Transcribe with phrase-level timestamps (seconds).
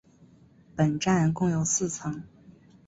[0.75, 2.23] 本站共有四层。